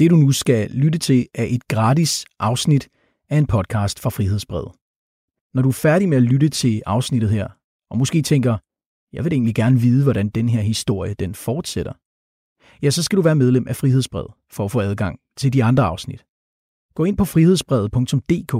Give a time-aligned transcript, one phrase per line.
[0.00, 2.88] Det du nu skal lytte til er et gratis afsnit
[3.30, 4.72] af en podcast fra Frihedsbrevet.
[5.54, 7.48] Når du er færdig med at lytte til afsnittet her,
[7.90, 8.58] og måske tænker,
[9.12, 11.92] jeg vil egentlig gerne vide, hvordan den her historie den fortsætter,
[12.82, 15.84] ja, så skal du være medlem af Frihedsbrevet for at få adgang til de andre
[15.84, 16.24] afsnit.
[16.94, 18.54] Gå ind på frihedsbrevet.dk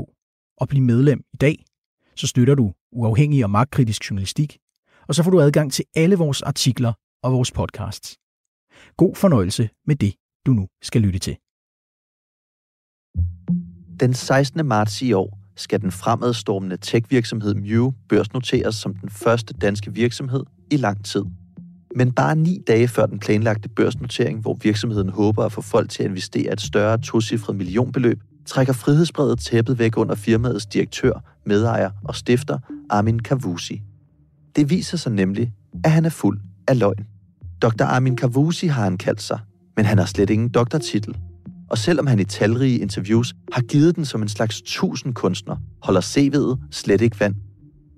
[0.60, 1.64] og bliv medlem i dag,
[2.16, 4.58] så støtter du uafhængig og magtkritisk journalistik,
[5.08, 8.18] og så får du adgang til alle vores artikler og vores podcasts.
[8.96, 10.14] God fornøjelse med det,
[10.46, 11.36] du nu skal lytte til.
[14.00, 14.66] Den 16.
[14.66, 20.76] marts i år skal den fremadstormende tech-virksomhed Mew børsnoteres som den første danske virksomhed i
[20.76, 21.24] lang tid.
[21.96, 26.02] Men bare ni dage før den planlagte børsnotering, hvor virksomheden håber at få folk til
[26.02, 31.12] at investere et større tocifret millionbeløb, trækker frihedsbredet tæppet væk under firmaets direktør,
[31.46, 32.58] medejer og stifter
[32.90, 33.82] Armin Kavusi.
[34.56, 35.52] Det viser sig nemlig,
[35.84, 37.06] at han er fuld af løgn.
[37.62, 37.84] Dr.
[37.84, 39.38] Armin Kavusi har han kaldt sig,
[39.76, 41.16] men han har slet ingen doktortitel.
[41.70, 46.00] Og selvom han i talrige interviews har givet den som en slags tusind kunstner, holder
[46.00, 47.34] CV'et slet ikke vand.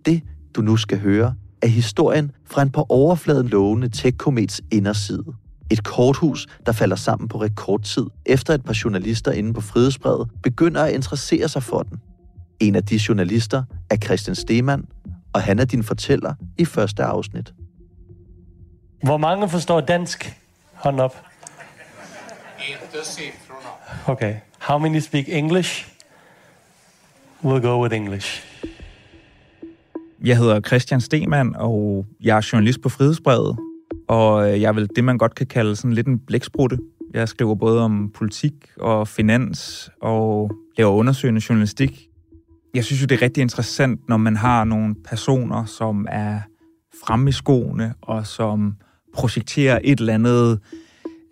[0.07, 0.23] Det,
[0.55, 5.25] du nu skal høre, er historien fra en på overfladen lovende tech-komets inderside.
[5.71, 10.83] Et korthus, der falder sammen på rekordtid, efter et par journalister inde på Frihedsbrevet begynder
[10.83, 12.01] at interessere sig for den.
[12.61, 14.85] En af de journalister er Christian Stemann,
[15.33, 17.55] og han er din fortæller i første afsnit.
[19.03, 20.37] Hvor mange forstår dansk?
[20.75, 21.32] Hånd op.
[22.69, 23.69] Inte siffrorna.
[24.07, 24.35] Okay.
[24.59, 25.87] How many speak English?
[27.45, 28.45] We'll go with English.
[30.25, 33.59] Jeg hedder Christian Stemann, og jeg er journalist på Frihedsbrevet,
[34.09, 36.79] og jeg er vel det, man godt kan kalde sådan lidt en blæksprutte.
[37.15, 42.09] Jeg skriver både om politik og finans, og laver undersøgende journalistik.
[42.75, 46.41] Jeg synes jo, det er rigtig interessant, når man har nogle personer, som er
[47.07, 48.77] fremme i skoene, og som
[49.15, 50.61] projekterer et eller andet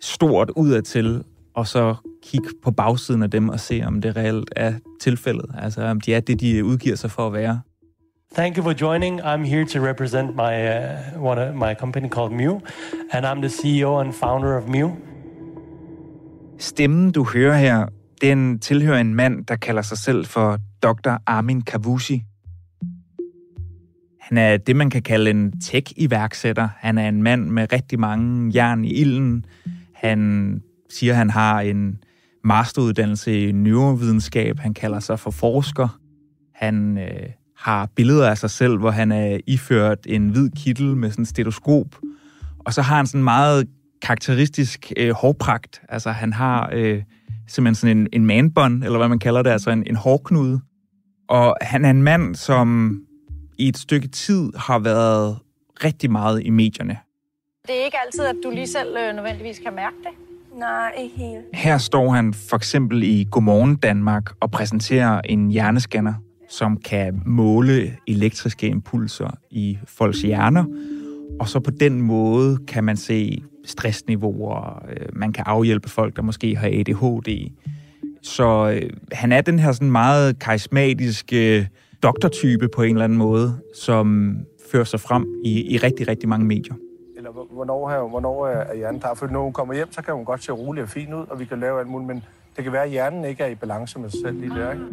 [0.01, 4.73] stort udadtil, og så kigge på bagsiden af dem og se, om det reelt er
[5.01, 5.45] tilfældet.
[5.57, 7.61] Altså, om de er det, de udgiver sig for at være.
[8.35, 9.21] Thank you for joining.
[9.21, 12.59] I'm here to represent my uh, one of my company called Mew,
[13.11, 14.89] and I'm the CEO and founder of Mew.
[16.59, 17.87] Stemmen, du hører her,
[18.21, 21.11] den tilhører en mand, der kalder sig selv for Dr.
[21.27, 22.23] Armin Kavusi.
[24.19, 26.69] Han er det, man kan kalde en tech-iværksætter.
[26.77, 29.45] Han er en mand med rigtig mange jern i ilden.
[30.01, 31.97] Han siger, han har en
[32.43, 34.59] masteruddannelse i neurovidenskab.
[34.59, 35.99] Han kalder sig for forsker.
[36.53, 41.11] Han øh, har billeder af sig selv, hvor han er iført en hvid kittel med
[41.11, 41.85] sådan en stetoskop.
[42.59, 43.67] Og så har han sådan meget
[44.01, 45.81] karakteristisk øh, hårpragt.
[45.89, 47.03] Altså han har øh,
[47.47, 50.59] simpelthen sådan en, en manbånd, eller hvad man kalder det, altså en, en hårknude.
[51.29, 52.99] Og han er en mand, som
[53.57, 55.37] i et stykke tid har været
[55.83, 56.97] rigtig meget i medierne.
[57.67, 60.11] Det er ikke altid, at du lige selv øh, nødvendigvis kan mærke det.
[60.59, 61.45] Nej, ikke helt.
[61.53, 66.13] Her står han for eksempel i Godmorgen Danmark og præsenterer en hjernescanner,
[66.49, 70.65] som kan måle elektriske impulser i folks hjerner.
[71.39, 76.21] Og så på den måde kan man se stressniveauer, øh, man kan afhjælpe folk, der
[76.21, 77.51] måske har ADHD.
[78.21, 81.69] Så øh, han er den her sådan meget karismatiske
[82.03, 84.35] doktortype på en eller anden måde, som
[84.71, 86.75] fører sig frem i, i rigtig, rigtig mange medier.
[87.31, 89.13] Eller hvornår, her, hvornår er hjernen klar?
[89.13, 91.39] For når hun kommer hjem, så kan hun godt se rolig og fin ud, og
[91.39, 92.23] vi kan lave alt muligt, men
[92.55, 94.85] det kan være, at hjernen ikke er i balance med sig selv lige der, ikke?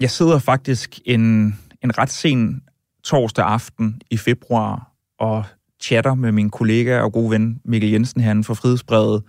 [0.00, 1.54] Jeg sidder faktisk en,
[1.84, 2.62] en ret sen
[3.04, 5.44] torsdag aften i februar og
[5.82, 9.22] chatter med min kollega og gode ven Mikkel Jensen herinde fra Frihedsbrevet.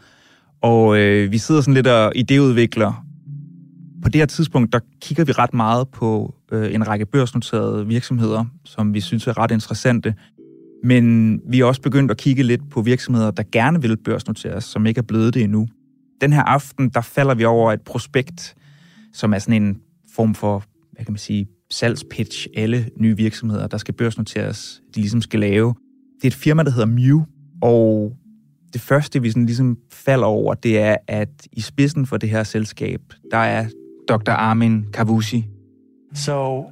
[0.62, 3.07] Og øh, vi sidder sådan lidt og idéudvikler.
[4.08, 8.46] På det her tidspunkt, der kigger vi ret meget på øh, en række børsnoterede virksomheder,
[8.66, 10.16] som vi synes er ret interessante.
[10.84, 14.86] Men vi er også begyndt at kigge lidt på virksomheder, der gerne vil børsnoteres, som
[14.86, 15.68] ikke er blevet det endnu.
[16.22, 18.56] Den her aften, der falder vi over et prospekt,
[19.14, 19.78] som er sådan en
[20.16, 25.22] form for, hvad kan man sige, salgspitch, alle nye virksomheder, der skal børsnoteres, de ligesom
[25.22, 25.76] skal lave.
[26.18, 27.22] Det er et firma, der hedder Mew,
[27.62, 28.14] og
[28.74, 32.44] det første, vi sådan ligesom falder over, det er, at i spidsen for det her
[32.44, 33.02] selskab,
[33.32, 33.66] der er
[34.08, 34.32] Dr.
[34.32, 35.44] Armin Kavusi.
[36.14, 36.72] So,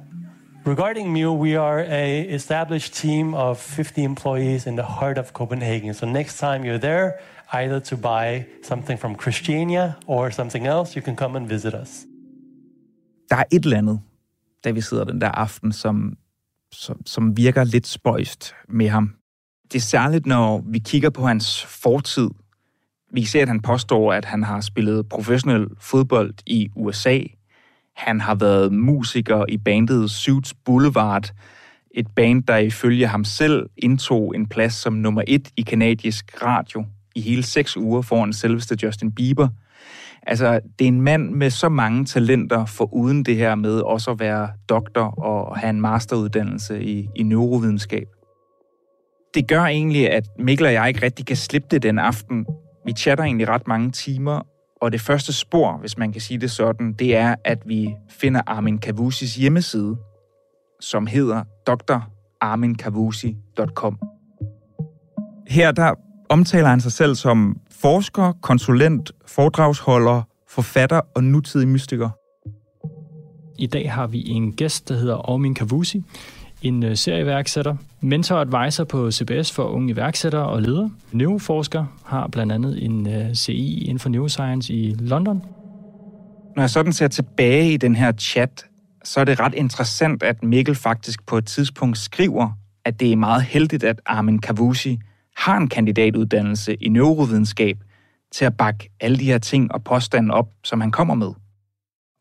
[0.64, 5.94] regarding Mew, we are a established team of 50 employees in the heart of Copenhagen.
[5.94, 7.12] So next time you're there,
[7.52, 12.06] either to buy something from Christiania or something else, you can come and visit us.
[13.30, 14.00] Der er et eller andet,
[14.64, 16.16] da vi sidder den der aften, som,
[16.72, 19.14] som, som virker lidt spøjst med ham.
[19.72, 22.28] Det er særligt, når vi kigger på hans fortid.
[23.16, 27.18] Vi kan se, at han påstår, at han har spillet professionel fodbold i USA.
[27.96, 31.30] Han har været musiker i bandet Suits Boulevard,
[31.90, 36.84] et band, der ifølge ham selv indtog en plads som nummer et i kanadisk radio
[37.14, 39.48] i hele seks uger foran selveste Justin Bieber.
[40.22, 44.10] Altså, det er en mand med så mange talenter, for uden det her med også
[44.10, 48.06] at være doktor og have en masteruddannelse i, i neurovidenskab.
[49.34, 52.46] Det gør egentlig, at Mikkel og jeg ikke rigtig kan slippe det den aften.
[52.86, 54.40] Vi chatter egentlig ret mange timer,
[54.80, 58.40] og det første spor, hvis man kan sige det sådan, det er, at vi finder
[58.46, 59.96] Armin Kavusis hjemmeside,
[60.80, 63.98] som hedder drarminkavusi.com.
[65.48, 65.94] Her der
[66.28, 72.10] omtaler han sig selv som forsker, konsulent, foredragsholder, forfatter og nutidig mystiker.
[73.58, 76.02] I dag har vi en gæst, der hedder Armin Kavusi,
[76.62, 80.90] en øh, serieværksætter, mentor og advisor på CBS for unge iværksættere og ledere.
[81.12, 85.42] Neuroforsker har blandt andet en øh, CI inden for neuroscience i London.
[86.56, 88.66] Når jeg sådan ser tilbage i den her chat,
[89.04, 92.50] så er det ret interessant, at Mikkel faktisk på et tidspunkt skriver,
[92.84, 94.98] at det er meget heldigt, at Armin Kavusi
[95.36, 97.76] har en kandidatuddannelse i neurovidenskab
[98.32, 101.32] til at bakke alle de her ting og påstande op, som han kommer med.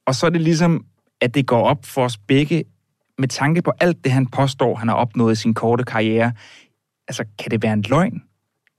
[0.07, 0.85] Og så er det ligesom,
[1.21, 2.63] at det går op for os begge,
[3.17, 6.31] med tanke på alt det, han påstår, han har opnået i sin korte karriere.
[7.07, 8.23] Altså, kan det være en løgn?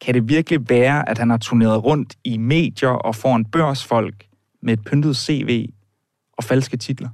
[0.00, 4.27] Kan det virkelig være, at han har turneret rundt i medier og foran børsfolk
[4.62, 5.69] med et pyntet CV
[6.38, 7.09] og falske titler?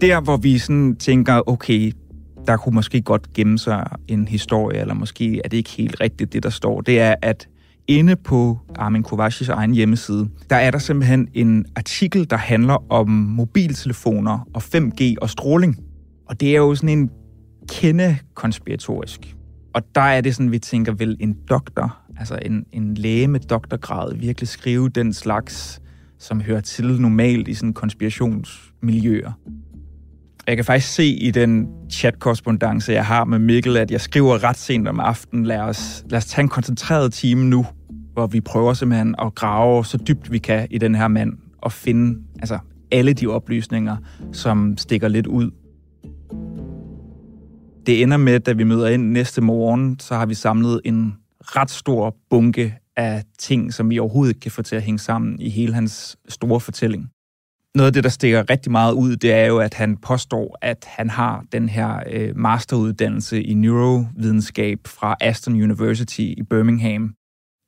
[0.00, 1.92] Der, hvor vi sådan tænker, okay,
[2.46, 6.32] der kunne måske godt gemme sig en historie, eller måske er det ikke helt rigtigt,
[6.32, 7.48] det der står, det er, at
[7.90, 13.08] inde på Armin Kovacs egen hjemmeside, der er der simpelthen en artikel, der handler om
[13.08, 15.76] mobiltelefoner og 5G og stråling.
[16.28, 17.10] Og det er jo sådan en
[17.68, 19.36] kende konspiratorisk.
[19.74, 23.40] Og der er det sådan, vi tænker, vil en doktor, altså en, en læge med
[23.40, 25.80] doktorgrad, virkelig skrive den slags,
[26.18, 29.32] som hører til normalt i sådan konspirationsmiljøer.
[30.46, 34.56] Jeg kan faktisk se i den chatkorrespondence, jeg har med Mikkel, at jeg skriver ret
[34.56, 37.66] sent om aftenen, lad os, lad os tage en koncentreret time nu,
[38.12, 41.72] hvor vi prøver simpelthen at grave så dybt vi kan i den her mand, og
[41.72, 42.58] finde altså,
[42.92, 43.96] alle de oplysninger,
[44.32, 45.50] som stikker lidt ud.
[47.86, 51.14] Det ender med, at da vi møder ind næste morgen, så har vi samlet en
[51.40, 55.40] ret stor bunke af ting, som vi overhovedet ikke kan få til at hænge sammen
[55.40, 57.10] i hele hans store fortælling
[57.74, 60.84] noget af det, der stikker rigtig meget ud, det er jo, at han påstår, at
[60.86, 67.14] han har den her øh, masteruddannelse i neurovidenskab fra Aston University i Birmingham.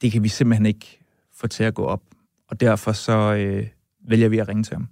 [0.02, 0.98] Det kan vi simpelthen ikke
[1.34, 2.02] få til at gå op.
[2.48, 3.66] Og derfor så øh,
[4.08, 4.88] vælger vi at ringe til ham.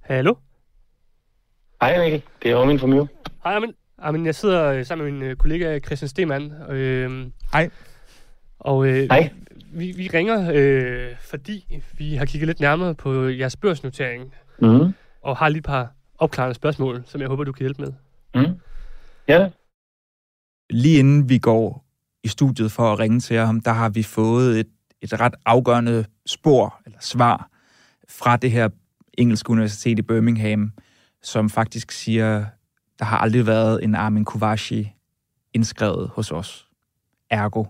[0.00, 0.34] Hallo?
[1.80, 3.06] Hej Mikkel, det er Armin fra Mio.
[3.44, 3.74] Hej Armin.
[3.98, 6.52] Armin, jeg sidder øh, sammen med min øh, kollega Christian Stemann.
[6.52, 7.70] Øh, Hej.
[8.58, 9.30] Og øh, Hej.
[9.72, 14.94] Vi, vi ringer, øh, fordi vi har kigget lidt nærmere på jeres børsnotering, mm.
[15.22, 17.92] og har lige et par opklarende spørgsmål, som jeg håber, du kan hjælpe med.
[18.34, 18.60] Mm.
[19.28, 19.50] Ja.
[20.70, 21.81] Lige inden vi går
[22.24, 24.68] i studiet for at ringe til ham, der har vi fået et,
[25.00, 27.50] et ret afgørende spor, eller svar,
[28.08, 28.68] fra det her
[29.18, 30.72] engelske universitet i Birmingham,
[31.22, 32.46] som faktisk siger,
[32.98, 34.92] der har aldrig været en Armin Kovaci
[35.54, 36.68] indskrevet hos os.
[37.30, 37.64] Ergo,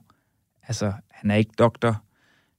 [0.62, 2.02] altså han er ikke doktor.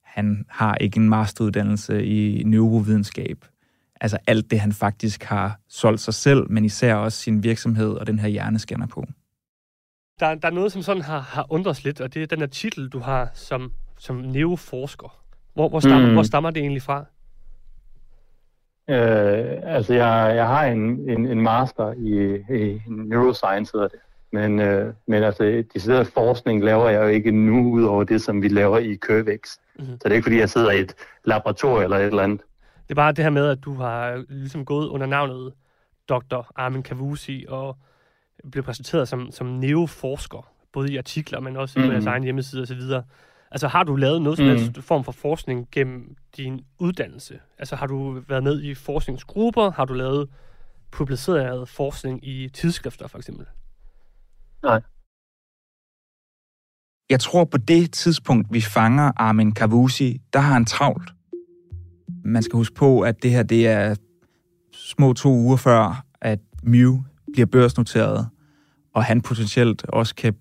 [0.01, 3.45] Han har ikke en masteruddannelse i neurovidenskab.
[4.01, 8.07] Altså alt det, han faktisk har solgt sig selv, men især også sin virksomhed og
[8.07, 9.05] den her hjerneskanner på.
[10.19, 12.47] Der, der er noget, som sådan har, har undret lidt, og det er den her
[12.47, 15.19] titel, du har som, som neuroforsker.
[15.53, 16.13] Hvor, hvor, stammer, mm.
[16.13, 17.05] hvor stammer det egentlig fra?
[18.89, 23.99] Øh, altså, jeg, jeg har en, en, en master i, i neuroscience, hedder det.
[24.31, 28.41] Men, øh, men altså, decideret forskning laver jeg jo ikke nu, ud over det, som
[28.41, 29.57] vi laver i Curvex.
[29.75, 29.91] Mm-hmm.
[29.91, 32.41] Så det er ikke, fordi jeg sidder i et laboratorium eller et eller andet.
[32.87, 35.53] Det er bare det her med, at du har ligesom gået under navnet
[36.09, 36.51] Dr.
[36.55, 37.77] Armin Kavusi og
[38.51, 41.89] blev præsenteret som, som neoforsker, både i artikler, men også mm-hmm.
[41.89, 42.81] på jeres egen hjemmeside osv.
[43.51, 44.81] Altså har du lavet noget som helst mm.
[44.81, 47.39] form for forskning gennem din uddannelse?
[47.59, 49.71] Altså har du været med i forskningsgrupper?
[49.71, 50.29] Har du lavet
[50.91, 53.45] publiceret forskning i tidsskrifter for eksempel?
[54.63, 54.81] Nej.
[57.09, 61.11] Jeg tror på det tidspunkt, vi fanger Armin Kavusi, der har han travlt.
[62.25, 63.95] Man skal huske på, at det her det er
[64.73, 68.27] små to uger før, at Mew bliver børsnoteret,
[68.95, 70.33] og han potentielt også kan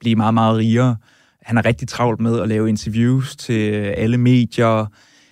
[0.00, 0.96] blive meget, meget rigere.
[1.42, 4.86] Han er rigtig travlt med at lave interviews til alle medier.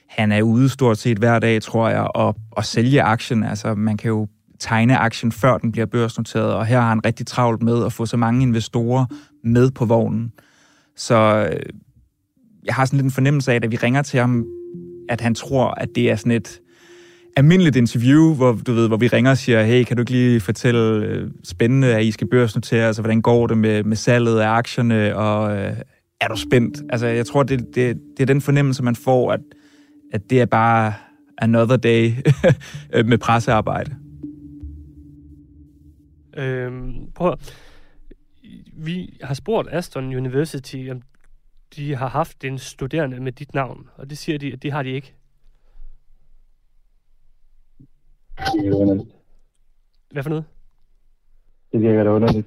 [0.08, 3.44] Han er ude stort set hver dag, tror jeg, og, og sælge aktien.
[3.44, 7.26] Altså, man kan jo tegne aktien, før den bliver børsnoteret, og her har han rigtig
[7.26, 9.06] travlt med at få så mange investorer
[9.44, 10.32] med på vognen.
[10.96, 11.60] Så øh,
[12.64, 14.46] jeg har sådan lidt en fornemmelse af, at vi ringer til ham,
[15.08, 16.60] at han tror, at det er sådan et,
[17.36, 20.40] almindeligt interview, hvor, du ved, hvor vi ringer og siger, hey, kan du ikke lige
[20.40, 24.48] fortælle øh, spændende, at I skal børsnotere, altså hvordan går det med, med salget af
[24.48, 25.76] aktierne, og øh,
[26.20, 26.82] er du spændt?
[26.90, 29.40] Altså, jeg tror, det, det, det er den fornemmelse, man får, at,
[30.12, 30.94] at det er bare
[31.38, 32.12] another day
[32.94, 33.96] øh, med pressearbejde.
[36.36, 37.56] Øhm, prøv at,
[38.76, 41.02] Vi har spurgt Aston University, om
[41.76, 44.82] de har haft en studerende med dit navn, og det siger de, at det har
[44.82, 45.15] de ikke.
[48.38, 49.08] Det er underligt.
[50.10, 50.44] Hvad for noget?
[51.72, 52.46] Det virker da underligt.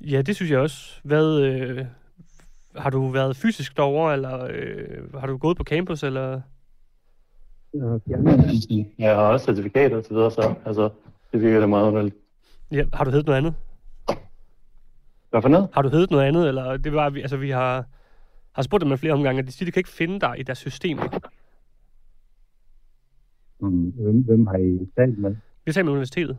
[0.00, 1.00] Ja, det synes jeg også.
[1.02, 1.86] Hvad, øh,
[2.76, 6.40] har du været fysisk derovre, eller øh, har du gået på campus, eller?
[8.98, 10.88] Jeg har også certifikater og så videre, så altså,
[11.32, 12.16] det virker da meget underligt.
[12.70, 13.54] Ja, har du heddet noget andet?
[15.30, 15.68] Hvad for noget?
[15.72, 17.84] Har du heddet noget andet, eller det var, altså vi har,
[18.52, 20.58] har spurgt dem flere omgange, og de siger, de kan ikke finde dig i deres
[20.58, 21.02] systemer.
[23.62, 25.30] Mm, hvem, hvem har I talt med?
[25.30, 26.36] Vi har talt med universitetet.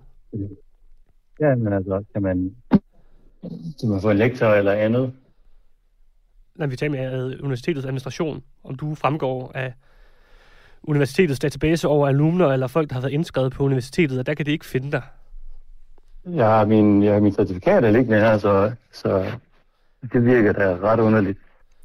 [1.39, 2.55] Ja, men altså, kan man,
[3.79, 5.13] kan man få en lektor eller andet?
[6.55, 9.73] Når vi taler med øh, universitetets administration, om du fremgår af
[10.83, 14.45] universitetets database over alumner eller folk, der har været indskrevet på universitetet, og der kan
[14.45, 15.01] de ikke finde dig.
[16.25, 19.25] Jeg har min, jeg har min certifikater liggende her, så, så
[20.13, 21.37] det virker da ret underligt.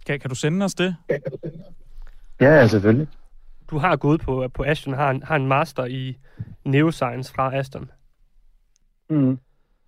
[0.07, 0.97] Kan, kan du sende os det?
[2.41, 3.09] Ja, selvfølgelig.
[3.71, 6.19] Du har gået på, på Aston, har en, har en master i
[6.65, 7.91] neuroscience fra Aston.
[9.11, 9.39] Mm.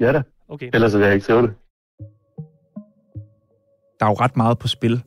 [0.00, 0.22] Ja da.
[0.48, 0.70] Okay.
[0.72, 1.54] Ellers vil jeg ikke skrive det.
[4.00, 5.02] der er jo ret meget på spil.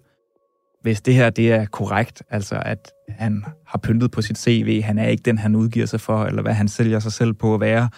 [0.81, 4.99] Hvis det her det er korrekt, altså at han har pyntet på sit CV, han
[4.99, 7.59] er ikke den, han udgiver sig for, eller hvad han sælger sig selv på at
[7.59, 7.89] være,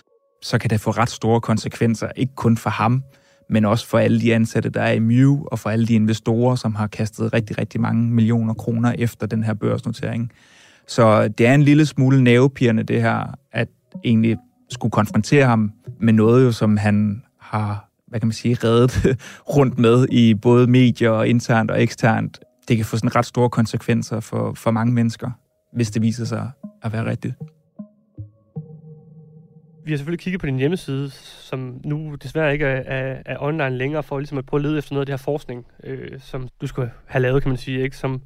[0.42, 3.04] så kan det få ret store konsekvenser, ikke kun for ham,
[3.50, 6.56] men også for alle de ansatte, der er i Mew, og for alle de investorer,
[6.56, 10.32] som har kastet rigtig, rigtig mange millioner kroner efter den her børsnotering.
[10.88, 13.68] Så det er en lille smule nervepirrende, det her, at
[14.04, 14.38] egentlig
[14.70, 19.18] skulle konfrontere ham med noget, jo, som han har, hvad kan man sige, reddet
[19.56, 22.40] rundt med i både medier og internt og eksternt.
[22.68, 25.32] Det kan få sådan ret store konsekvenser for, for mange mennesker,
[25.74, 26.52] hvis det viser sig
[26.84, 27.34] at være rigtigt.
[29.86, 31.10] Vi har selvfølgelig kigget på din hjemmeside,
[31.50, 34.78] som nu desværre ikke er, er, er online længere, for ligesom at prøve at lede
[34.78, 37.82] efter noget af det her forskning, øh, som du skulle have lavet, kan man sige,
[37.84, 37.98] ikke?
[37.98, 38.22] Som,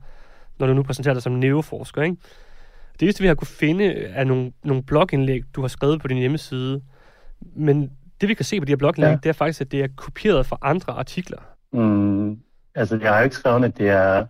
[0.59, 2.01] når du nu præsenterer dig som neoforsker.
[2.01, 2.17] Ikke?
[2.99, 6.17] Det eneste, vi har kunne finde, er nogle, nogle blogindlæg, du har skrevet på din
[6.17, 6.81] hjemmeside.
[7.55, 7.91] Men
[8.21, 9.15] det, vi kan se på de her blogindlæg, Ja.
[9.23, 11.37] det er faktisk, at det er kopieret fra andre artikler.
[11.73, 12.37] Mm.
[12.75, 14.25] Altså, jeg har ikke skrevet, at det er,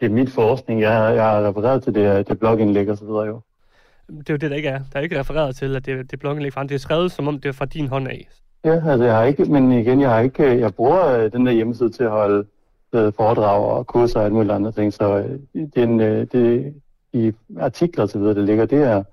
[0.00, 0.80] det er mit forskning.
[0.80, 3.40] Jeg, har- jeg har refereret til det, det blogindlæg og så videre jo.
[4.08, 4.80] Det er jo det, der ikke er.
[4.92, 6.68] Der er ikke refereret til, at det, det er blogindlæg fra andre.
[6.68, 8.28] Det er skrevet, som om det er fra din hånd af.
[8.64, 11.52] Ja, altså jeg har ikke, men igen, jeg har ikke, jeg bruger øh, den der
[11.52, 12.46] hjemmeside til at holde
[12.92, 16.74] øh, foredrag og kurser og alle mulige andre ting, så øh, den, øh, det,
[17.16, 19.04] de artikler videre, der ligger, det er,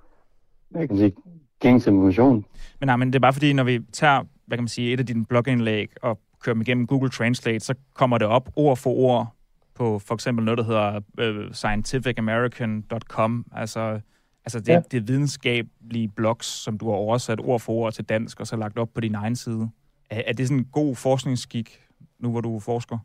[0.75, 1.13] jeg kan sige,
[1.59, 2.45] gængs information.
[2.79, 4.99] Men nej, men det er bare fordi, når vi tager, hvad kan man sige, et
[4.99, 8.89] af dine blogindlæg og kører dem igennem Google Translate, så kommer det op ord for
[8.89, 9.27] ord
[9.75, 13.45] på for eksempel noget, der hedder øh, scientificamerican.com.
[13.51, 13.99] Altså,
[14.45, 14.73] altså det, Ja.
[14.73, 14.81] ja.
[14.91, 18.55] det er videnskabelige blogs, som du har oversat ord for ord til dansk og så
[18.55, 19.69] lagt op på din egen side.
[20.09, 21.79] Er, er det sådan en god forskningsskik,
[22.19, 22.97] nu hvor du forsker?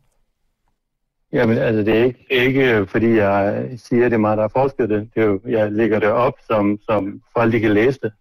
[1.33, 4.43] Jamen, altså det er ikke, ikke øh, fordi jeg siger, at det er mig, der
[4.43, 5.09] har forsket det.
[5.15, 8.11] det er jo, jeg lægger det op, som, som folk de kan læse det.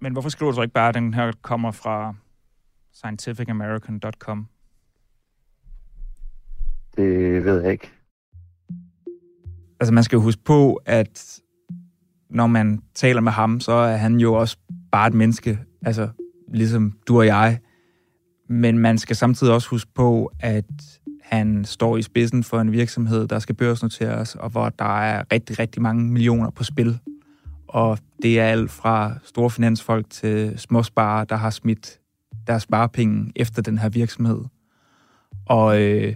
[0.00, 2.14] Men hvorfor skriver du så ikke bare, at den her kommer fra
[2.92, 4.48] scientificamerican.com?
[6.96, 7.90] Det ved jeg ikke.
[9.80, 11.40] Altså man skal jo huske på, at
[12.30, 14.56] når man taler med ham, så er han jo også
[14.92, 16.08] bare et menneske, altså
[16.48, 17.58] ligesom du og jeg.
[18.48, 21.00] Men man skal samtidig også huske på, at
[21.32, 25.58] han står i spidsen for en virksomhed, der skal børsnoteres, og hvor der er rigtig,
[25.58, 26.98] rigtig mange millioner på spil.
[27.68, 32.00] Og det er alt fra store finansfolk til småsparere, der har smidt
[32.46, 34.40] deres sparepenge efter den her virksomhed.
[35.46, 36.14] Og, øh,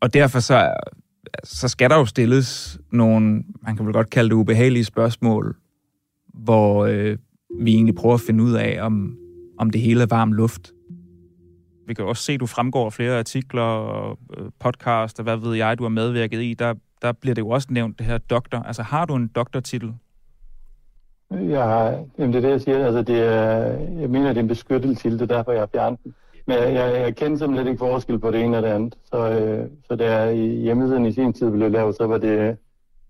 [0.00, 0.74] og derfor så,
[1.44, 5.56] så skal der jo stilles nogle, man kan vel godt kalde det ubehagelige spørgsmål,
[6.34, 7.18] hvor øh,
[7.60, 9.16] vi egentlig prøver at finde ud af, om,
[9.58, 10.72] om det hele er varm luft.
[11.86, 15.36] Vi kan også se, at du fremgår af flere artikler og øh, podcast, og hvad
[15.36, 16.54] ved jeg, du har medvirket i.
[16.54, 18.58] Der, der bliver det jo også nævnt, det her doktor.
[18.58, 19.94] Altså har du en doktortitel?
[21.30, 22.86] Jeg har, jamen det er det, jeg siger.
[22.86, 23.56] Altså, det er,
[24.00, 26.14] jeg mener, det er en beskyttet til, det er derfor, jeg har fjernet den.
[26.46, 28.94] Men jeg, jeg, jeg kender simpelthen ikke forskel på det ene og det andet.
[29.04, 32.56] Så, øh, så i hjemmesiden i sin tid blev lavet, så var det,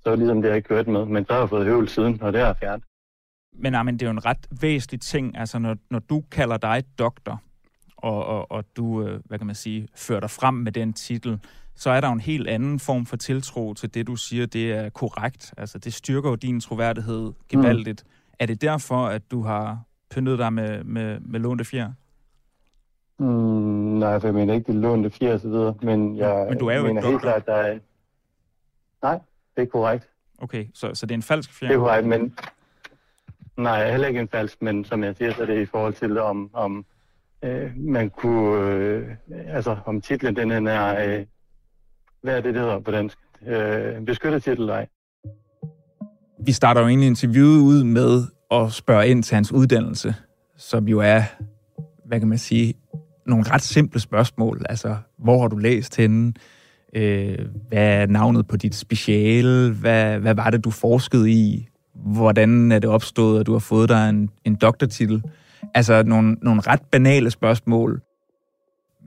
[0.02, 1.04] så var det ligesom det, jeg kørte med.
[1.06, 2.84] Men så har jeg fået høvel siden, og det har jeg fjernet.
[3.52, 6.56] Men, nej, men det er jo en ret væsentlig ting, altså når, når du kalder
[6.56, 7.42] dig doktor,
[8.02, 11.40] og, og, og du, øh, hvad kan man sige, fører dig frem med den titel,
[11.74, 14.72] så er der jo en helt anden form for tiltro til det, du siger, det
[14.72, 15.54] er korrekt.
[15.56, 18.12] Altså det styrker jo din troværdighed gevaldigt, mm.
[18.42, 21.92] Er det derfor, at du har pyntet dig med, med, med lånte fjer?
[23.18, 23.26] Mm,
[23.98, 26.66] nej, for jeg mener ikke, det lånte fjer og så videre, men jeg Men du
[26.66, 27.78] er jo mener helt klart, der er...
[29.02, 29.18] Nej,
[29.56, 30.08] det er korrekt.
[30.38, 31.68] Okay, så, så det er en falsk fjer?
[31.68, 32.38] Det er korrekt, men...
[33.56, 36.18] Nej, heller ikke en falsk, men som jeg siger, så er det i forhold til,
[36.18, 36.84] om, om
[37.44, 38.70] øh, man kunne...
[38.70, 39.08] Øh,
[39.46, 41.04] altså, om titlen, den den er...
[41.04, 41.26] Øh,
[42.22, 43.18] hvad er det, det hedder på dansk?
[43.46, 44.86] Øh, beskyttet titel, nej.
[46.46, 50.14] Vi starter jo egentlig interviewet ud med at spørge ind til hans uddannelse,
[50.56, 51.22] som jo er,
[52.06, 52.74] hvad kan man sige,
[53.26, 54.62] nogle ret simple spørgsmål.
[54.68, 56.32] Altså, hvor har du læst henne?
[56.96, 59.72] Øh, hvad er navnet på dit speciale?
[59.72, 61.68] Hvad, hvad var det, du forskede i?
[61.94, 65.22] Hvordan er det opstået, at du har fået dig en, en doktortitel?
[65.74, 68.02] Altså, nogle, nogle ret banale spørgsmål.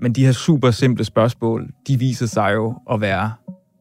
[0.01, 3.33] Men de her super simple spørgsmål, de viser sig jo at være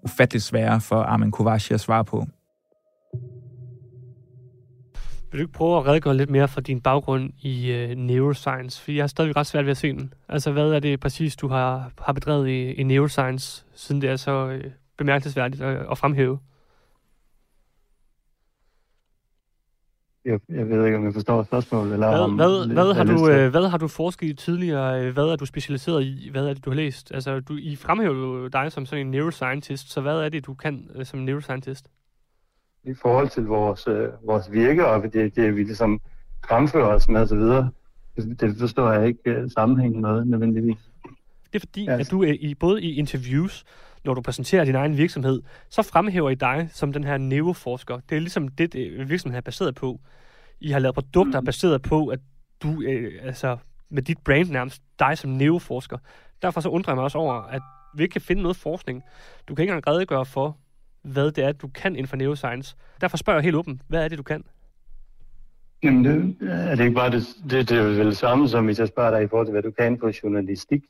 [0.03, 2.27] ufatteligt svære for Armin Kovaci at svare på.
[5.31, 8.83] Vil du ikke prøve at redegøre lidt mere for din baggrund i øh, neuroscience?
[8.83, 10.13] For jeg har stadig ret svært ved at se den.
[10.29, 14.17] Altså, hvad er det præcis, du har, har bedrevet i, i neuroscience, siden det er
[14.17, 14.65] så øh,
[14.99, 16.39] bemærkelsesværdigt at, at fremhæve?
[20.25, 21.93] Jeg, jeg ved ikke, om jeg forstår spørgsmålet.
[21.93, 25.11] Eller Hvad, om, hvad, hvad, har du, øh, hvad har du forsket i tidligere?
[25.11, 26.29] Hvad er du specialiseret i?
[26.31, 27.13] Hvad er det, du har læst?
[27.15, 30.55] Altså, du, I fremhæver jo dig som sådan en neuroscientist, så hvad er det, du
[30.55, 31.89] kan øh, som neuroscientist?
[32.85, 36.01] i forhold til vores, øh, vores virke, og det, det vi ligesom
[36.49, 37.39] fremfører os med osv.,
[38.17, 40.77] det, det forstår jeg ikke øh, sammenhængen med nødvendigvis.
[41.53, 43.65] Det er fordi, at du er i, både i interviews,
[44.05, 48.01] når du præsenterer din egen virksomhed, så fremhæver I dig som den her neuroforsker.
[48.09, 50.01] Det er ligesom det, det virksomheden er baseret på.
[50.61, 51.47] I har lavet produkter mm.
[51.47, 52.19] baseret på, at
[52.63, 53.57] du, øh, altså
[53.91, 55.99] med dit brand nærmest, dig som neuroforsker.
[56.43, 57.63] Derfor så undrer jeg mig også over, at
[57.97, 59.03] vi ikke kan finde noget forskning.
[59.49, 60.59] Du kan ikke engang redegøre for,
[61.03, 62.77] hvad det er, du kan inden for neuroscience.
[63.01, 64.45] Derfor spørger jeg helt åbent, hvad er det, du kan?
[65.83, 68.79] Jamen, det, er det ikke bare det, det, det er vel det samme, som hvis
[68.79, 70.83] jeg spørger dig i forhold til, hvad du kan på journalistik?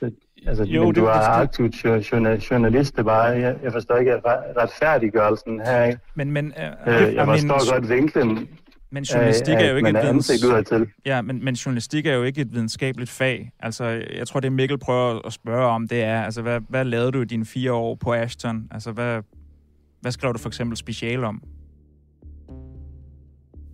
[0.00, 0.10] Så,
[0.46, 3.56] altså, Jo, men det- du er det- aktiv jo- journal, journalist, det er bare, jeg,
[3.62, 5.98] jeg forstår ikke re- retfærdiggørelsen her, ikke?
[6.14, 8.48] Men, men, øh, Øh, jeg men- forstår godt vinklen,
[8.92, 10.86] Men journalistik er jo at ikke et videns-.
[11.06, 13.50] Ja, men, men journalistik er jo ikke et videnskabeligt fag.
[13.60, 13.84] Altså,
[14.16, 17.20] jeg tror, det Mikkel prøver at spørge om, det er, altså, hvad, hvad lavede du
[17.20, 18.68] i dine fire år på Ashton?
[18.70, 19.22] Altså, hvad,
[20.00, 21.42] hvad skrev du for eksempel special om?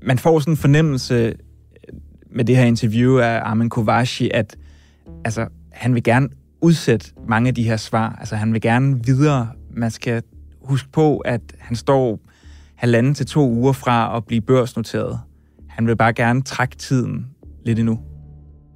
[0.03, 1.35] Man får sådan en fornemmelse
[2.31, 4.57] med det her interview af Armin Kovaci, at
[5.25, 6.29] altså, han vil gerne
[6.61, 8.17] udsætte mange af de her svar.
[8.21, 9.49] Altså, han vil gerne videre.
[9.71, 10.23] Man skal
[10.65, 12.21] huske på, at han står
[12.75, 15.19] halvanden til to uger fra at blive børsnoteret.
[15.69, 17.27] Han vil bare gerne trække tiden
[17.65, 17.99] lidt endnu.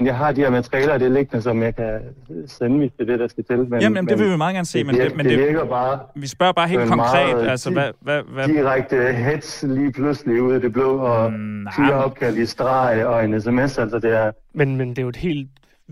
[0.04, 2.00] Jeg har de her materialer, det er liggende, som jeg kan
[2.46, 3.56] sende, hvis det er det, der skal til.
[3.58, 5.64] Men, Jamen, jamen, det vil vi meget gerne se, men det- men det, det- virker
[5.66, 5.98] bare...
[6.16, 10.52] Vi spørger bare helt konkret, meget altså, hvad- hvad- hvad- Direkte hets lige pludselig ud
[10.52, 14.30] af det blå, og Mm, fire opkald i streg og en sms, altså det er...
[14.54, 15.48] Men, men det er jo et helt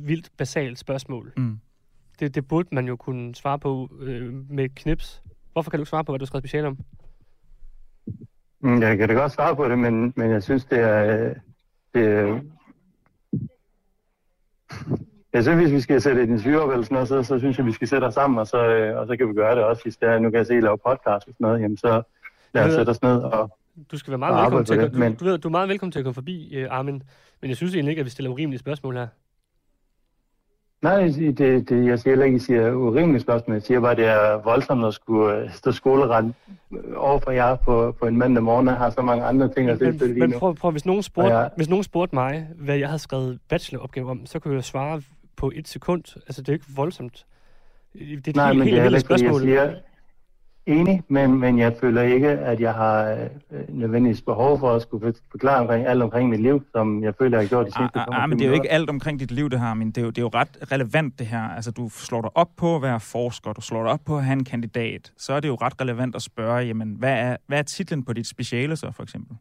[0.06, 1.32] vildt basalt spørgsmål.
[1.36, 1.58] Mm.
[2.20, 5.22] Det, det burde man jo kunne svare på øh, med knips.
[5.52, 6.78] Hvorfor kan du ikke svare på, hvad du har skrevet speciale om?
[8.60, 11.28] Mm, Jeg kan da godt svare på det, men, men jeg synes, det er...
[11.28, 11.36] øh,
[11.94, 12.40] Det er
[15.32, 17.58] jeg synes, hvis vi skal sætte et interview op eller sådan noget, så, så synes
[17.58, 19.64] jeg, vi skal sætte os sammen, og så, øh, og så kan vi gøre det
[19.64, 19.82] også.
[19.82, 21.76] Hvis det er, nu kan jeg se, at I laver podcast og sådan noget, jamen
[21.76, 22.02] så
[22.54, 23.58] lad os sætte os ned og
[23.92, 25.98] Du skal være meget velkommen til det, du, du, ved, du er meget velkommen til
[25.98, 27.02] at komme forbi, øh, Armin.
[27.40, 29.06] Men jeg synes egentlig ikke, at vi stiller urimelige spørgsmål her.
[30.82, 31.00] Nej,
[31.38, 33.54] det, det, jeg siger heller ikke, I siger urimelige spørgsmål.
[33.54, 36.34] Jeg siger bare, at det er voldsomt at skulle øh, stå skoleret
[36.96, 39.78] over for jer på, på en mandag morgen, og har så mange andre ting at
[39.78, 40.38] se til Men, lige men nu.
[40.38, 44.10] prøv, prøv, hvis nogen, spurgte, jeg- hvis nogen spurgte mig, hvad jeg havde skrevet bacheloropgave
[44.10, 45.02] om, så kunne jeg svare
[45.36, 46.02] på et sekund.
[46.16, 47.24] Altså, det er ikke voldsomt.
[47.92, 49.48] Det er et Nej, helt, men helt det er heller ikke, fordi jeg spørgsmål.
[49.48, 49.74] siger
[50.68, 53.18] enig, men, men jeg føler ikke, at jeg har øh,
[53.68, 57.44] nødvendigvis behov for at skulle forklare omkring alt omkring mit liv, som jeg føler, jeg
[57.44, 59.30] har gjort de sidste Ah, 25 ah, men det er jo ikke alt omkring dit
[59.30, 61.42] liv, det her, men det er jo, det er jo ret relevant, det her.
[61.42, 64.24] Altså, du slår dig op på at være forsker, du slår dig op på at
[64.24, 67.58] have en kandidat, så er det jo ret relevant at spørge, jamen, hvad er, hvad
[67.58, 69.36] er titlen på dit speciale så, for eksempel?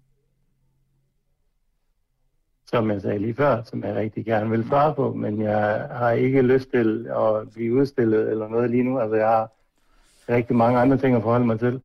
[2.69, 6.11] som jeg sagde lige før, som jeg rigtig gerne vil svare på, men jeg har
[6.11, 8.99] ikke lyst til at blive udstillet eller noget lige nu.
[8.99, 9.51] Altså, jeg har
[10.29, 11.81] rigtig mange andre ting at forholde mig til.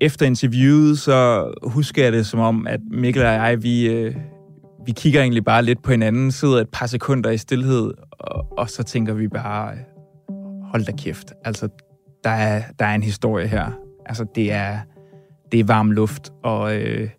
[0.00, 4.16] Efter interviewet, så husker jeg det som om, at Mikkel og jeg, vi, øh,
[4.86, 8.70] vi kigger egentlig bare lidt på hinanden, sidder et par sekunder i stillhed, og, og
[8.70, 9.74] så tænker vi bare,
[10.62, 11.32] hold da kæft.
[11.44, 11.68] Altså,
[12.24, 13.70] der er, der er en historie her.
[14.06, 14.78] Altså, det er,
[15.52, 17.10] det er varm luft, og øh,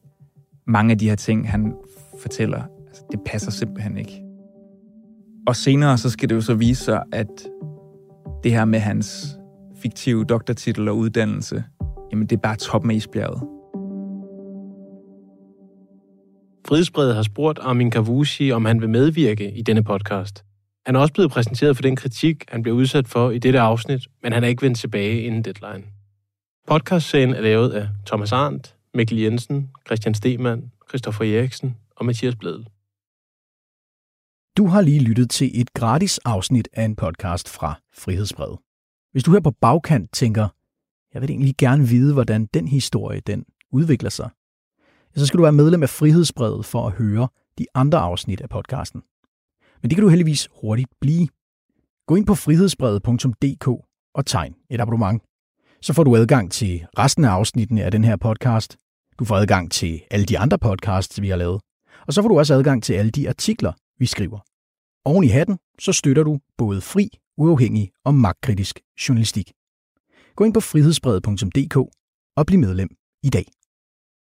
[0.67, 1.73] mange af de her ting, han
[2.21, 4.23] fortæller, altså, det passer simpelthen ikke.
[5.47, 7.47] Og senere, så skal det jo så vise sig, at
[8.43, 9.37] det her med hans
[9.81, 11.63] fiktive doktortitel og uddannelse,
[12.11, 13.41] jamen det er bare toppen af isbjerget.
[16.67, 20.43] Frihedsbredet har spurgt Armin Kavushi, om han vil medvirke i denne podcast.
[20.85, 24.07] Han er også blevet præsenteret for den kritik, han blev udsat for i dette afsnit,
[24.23, 25.83] men han er ikke vendt tilbage inden deadline.
[26.67, 32.65] Podcastserien er lavet af Thomas Arndt, Mikkel Jensen, Christian Stemann, Christoffer Eriksen og Mathias Bledel.
[34.57, 38.59] Du har lige lyttet til et gratis afsnit af en podcast fra Frihedsbrevet.
[39.11, 40.47] Hvis du her på bagkant tænker,
[41.13, 44.29] jeg vil egentlig gerne vide, hvordan den historie den udvikler sig,
[45.15, 49.01] så skal du være medlem af Frihedsbrevet for at høre de andre afsnit af podcasten.
[49.81, 51.27] Men det kan du heldigvis hurtigt blive.
[52.07, 53.67] Gå ind på frihedsbrevet.dk
[54.15, 55.23] og tegn et abonnement.
[55.81, 58.77] Så får du adgang til resten af afsnittene af den her podcast.
[59.19, 61.61] Du får adgang til alle de andre podcasts, vi har lavet.
[62.07, 64.39] Og så får du også adgang til alle de artikler, vi skriver.
[65.05, 67.05] Oven i hatten, så støtter du både fri,
[67.37, 69.47] uafhængig og magtkritisk journalistik.
[70.35, 71.77] Gå ind på frihedsbrevet.dk
[72.37, 72.89] og bliv medlem
[73.23, 73.45] i dag.